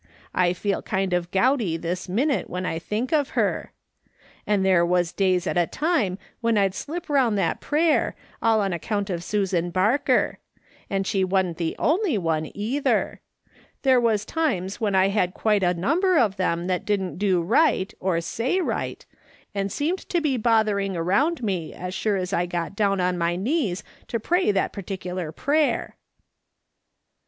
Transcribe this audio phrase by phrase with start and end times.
[0.33, 3.71] I feel kind of grouty this minute when I think of her;'
[4.47, 8.73] and there was days at a time when I'd slip around that prayer, all on
[8.73, 10.39] account of Susan Barker.
[10.89, 13.21] And she wa'n't the only one, either.
[13.83, 17.93] There was times when I had quite a number of them that didn't do right,
[17.99, 19.05] or say right,
[19.53, 23.35] and seemed to be bothering around me as sure as I got down on my
[23.35, 25.95] knees to pray that particular prayer